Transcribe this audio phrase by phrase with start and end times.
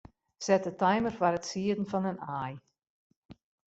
[0.45, 2.53] Set de timer foar it sieden fan in aai.